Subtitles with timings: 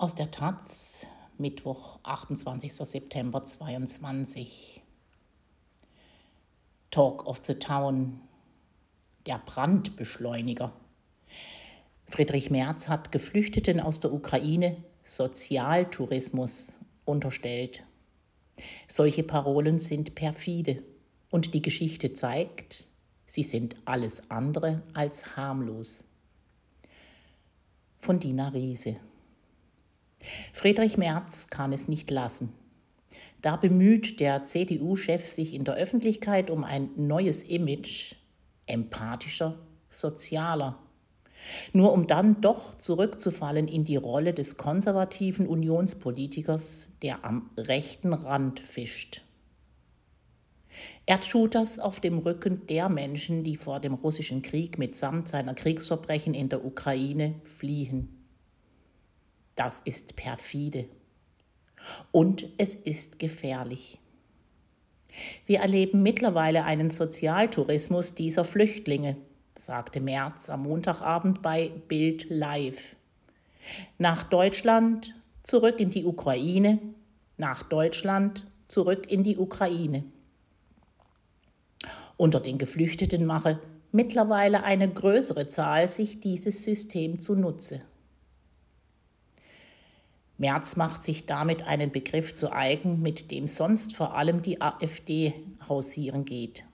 [0.00, 1.06] Aus der Taz,
[1.38, 2.72] Mittwoch, 28.
[2.72, 4.80] September 22.
[6.92, 8.20] Talk of the Town,
[9.26, 10.72] der Brandbeschleuniger.
[12.06, 17.82] Friedrich Merz hat Geflüchteten aus der Ukraine Sozialtourismus unterstellt.
[18.86, 20.84] Solche Parolen sind perfide
[21.28, 22.86] und die Geschichte zeigt,
[23.26, 26.04] sie sind alles andere als harmlos.
[27.98, 28.94] Von Dina Riese.
[30.52, 32.52] Friedrich Merz kann es nicht lassen.
[33.40, 38.16] Da bemüht der CDU-Chef sich in der Öffentlichkeit um ein neues Image,
[38.66, 39.58] empathischer,
[39.88, 40.78] sozialer,
[41.72, 48.58] nur um dann doch zurückzufallen in die Rolle des konservativen Unionspolitikers, der am rechten Rand
[48.58, 49.22] fischt.
[51.06, 55.54] Er tut das auf dem Rücken der Menschen, die vor dem russischen Krieg mitsamt seiner
[55.54, 58.17] Kriegsverbrechen in der Ukraine fliehen.
[59.58, 60.84] Das ist perfide.
[62.12, 63.98] Und es ist gefährlich.
[65.46, 69.16] Wir erleben mittlerweile einen Sozialtourismus dieser Flüchtlinge,
[69.56, 72.94] sagte Merz am Montagabend bei Bild Live.
[73.98, 76.78] Nach Deutschland, zurück in die Ukraine,
[77.36, 80.04] nach Deutschland, zurück in die Ukraine.
[82.16, 83.58] Unter den Geflüchteten mache
[83.90, 87.82] mittlerweile eine größere Zahl sich dieses System zunutze.
[90.38, 95.34] Merz macht sich damit einen Begriff zu eigen, mit dem sonst vor allem die AfD
[95.68, 96.64] hausieren geht.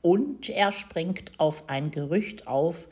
[0.00, 2.88] Und er springt auf ein Gerücht auf,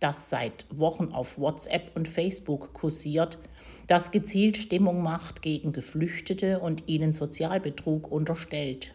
[0.00, 3.38] das seit Wochen auf WhatsApp und Facebook kursiert,
[3.86, 8.94] das gezielt Stimmung macht gegen Geflüchtete und ihnen Sozialbetrug unterstellt.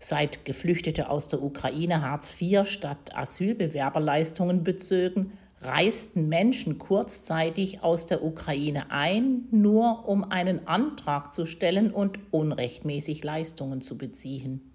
[0.00, 8.24] Seit Geflüchtete aus der Ukraine Hartz IV statt Asylbewerberleistungen bezögen, reisten Menschen kurzzeitig aus der
[8.24, 14.72] Ukraine ein, nur um einen Antrag zu stellen und unrechtmäßig Leistungen zu beziehen.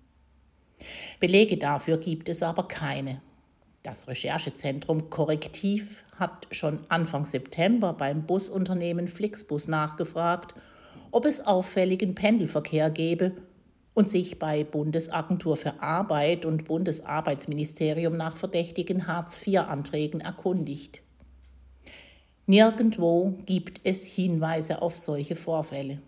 [1.20, 3.22] Belege dafür gibt es aber keine.
[3.84, 10.56] Das Recherchezentrum Korrektiv hat schon Anfang September beim Busunternehmen Flixbus nachgefragt,
[11.12, 13.34] ob es auffälligen Pendelverkehr gebe
[13.94, 21.02] und sich bei Bundesagentur für Arbeit und Bundesarbeitsministerium nach verdächtigen Hartz-IV-Anträgen erkundigt.
[22.46, 26.02] Nirgendwo gibt es Hinweise auf solche Vorfälle.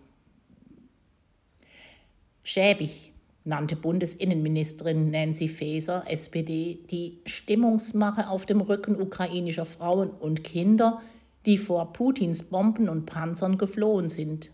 [2.42, 3.12] Schäbig
[3.44, 11.00] nannte Bundesinnenministerin Nancy Faeser, SPD, die Stimmungsmache auf dem Rücken ukrainischer Frauen und Kinder,
[11.46, 14.50] die vor Putins Bomben und Panzern geflohen sind.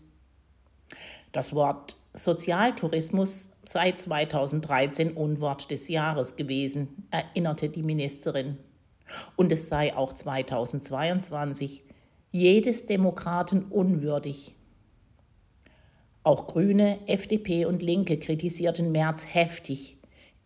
[1.31, 8.59] Das Wort Sozialtourismus sei 2013 Unwort des Jahres gewesen, erinnerte die Ministerin.
[9.35, 11.83] Und es sei auch 2022
[12.31, 14.55] jedes Demokraten unwürdig.
[16.21, 19.97] Auch Grüne, FDP und Linke kritisierten März heftig,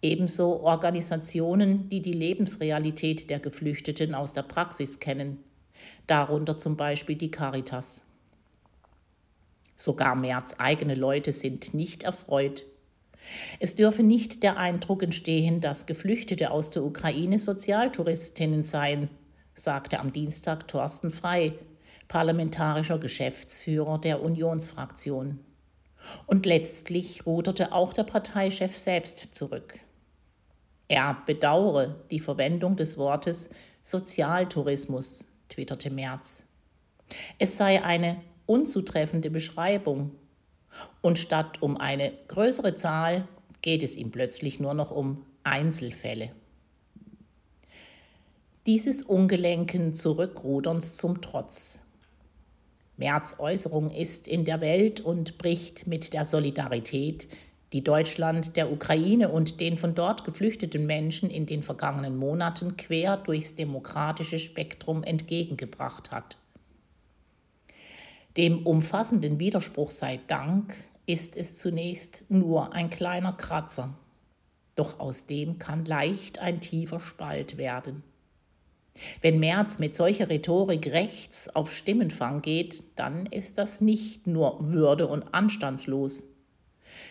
[0.01, 5.44] ebenso Organisationen, die die Lebensrealität der Geflüchteten aus der Praxis kennen,
[6.07, 8.01] darunter zum Beispiel die Caritas.
[9.78, 12.66] Sogar Merz eigene Leute sind nicht erfreut.
[13.60, 19.10] Es dürfe nicht der Eindruck entstehen, dass Geflüchtete aus der Ukraine Sozialtouristinnen seien,
[19.54, 21.54] sagte am Dienstag Thorsten Frei,
[22.08, 25.40] parlamentarischer Geschäftsführer der Unionsfraktion.
[26.26, 29.80] Und letztlich ruderte auch der Parteichef selbst zurück.
[30.88, 33.50] Er bedauere die Verwendung des Wortes
[33.84, 36.44] Sozialtourismus, twitterte Merz.
[37.40, 40.12] Es sei eine unzutreffende Beschreibung.
[41.02, 43.28] Und statt um eine größere Zahl
[43.62, 46.31] geht es ihm plötzlich nur noch um Einzelfälle.
[48.66, 51.80] Dieses ungelenken Zurückruderns zum Trotz.
[52.97, 57.28] Merz Äußerung ist in der Welt und bricht mit der Solidarität,
[57.74, 63.18] die Deutschland der Ukraine und den von dort geflüchteten Menschen in den vergangenen Monaten quer
[63.18, 66.38] durchs demokratische Spektrum entgegengebracht hat.
[68.37, 70.75] Dem umfassenden Widerspruch sei Dank
[71.07, 73.97] ist es zunächst nur ein kleiner Kratzer,
[74.75, 78.03] doch aus dem kann leicht ein tiefer Spalt werden.
[79.22, 85.07] Wenn Merz mit solcher Rhetorik rechts auf Stimmenfang geht, dann ist das nicht nur würde-
[85.07, 86.25] und anstandslos.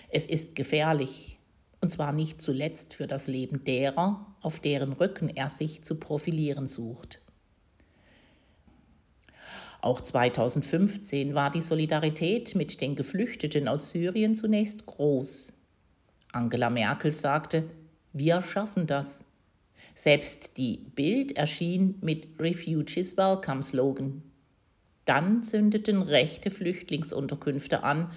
[0.09, 1.41] Es ist gefährlich,
[1.81, 6.69] und zwar nicht zuletzt für das Leben derer, auf deren Rücken er sich zu profilieren
[6.69, 7.21] sucht.
[9.87, 15.53] Auch 2015 war die Solidarität mit den Geflüchteten aus Syrien zunächst groß.
[16.33, 17.71] Angela Merkel sagte,
[18.13, 19.25] wir schaffen das.
[19.95, 24.25] Selbst die Bild erschien mit Refugees Welcome Slogan.
[25.05, 28.11] Dann zündeten rechte Flüchtlingsunterkünfte an,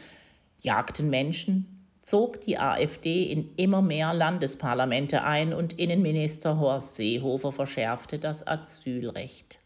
[0.61, 8.17] jagten Menschen, zog die AfD in immer mehr Landesparlamente ein und Innenminister Horst Seehofer verschärfte
[8.17, 9.59] das Asylrecht.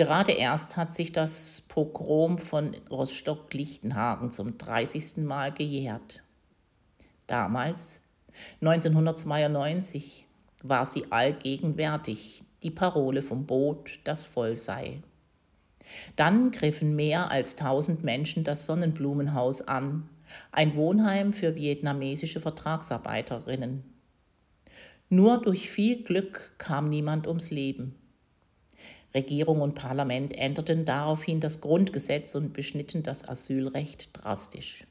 [0.00, 5.18] Gerade erst hat sich das Pogrom von Rostock-Lichtenhagen zum 30.
[5.18, 6.24] Mal gejährt.
[7.26, 8.00] Damals,
[8.62, 10.24] 1992,
[10.62, 15.02] war sie allgegenwärtig, die Parole vom Boot, das voll sei.
[16.16, 20.08] Dann griffen mehr als tausend Menschen das Sonnenblumenhaus an,
[20.50, 23.84] ein Wohnheim für vietnamesische Vertragsarbeiterinnen.
[25.10, 27.99] Nur durch viel Glück kam niemand ums Leben.
[29.14, 34.84] Regierung und Parlament änderten daraufhin das Grundgesetz und beschnitten das Asylrecht drastisch.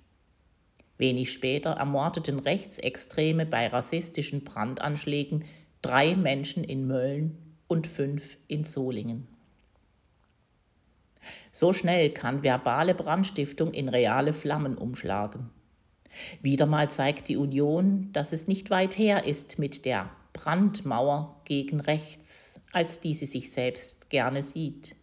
[0.98, 5.45] Wenig später ermordeten Rechtsextreme bei rassistischen Brandanschlägen
[5.81, 7.38] drei Menschen in Mölln
[7.68, 9.27] und fünf in Solingen.
[11.54, 15.50] So schnell kann verbale Brandstiftung in reale Flammen umschlagen.
[16.42, 21.81] Wieder mal zeigt die Union, dass es nicht weit her ist mit der Brandmauer gegen
[21.81, 24.95] rechts, als die sie sich selbst gerne sieht.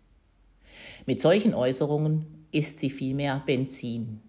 [1.04, 4.22] Mit solchen Äußerungen ist sie vielmehr Benzin.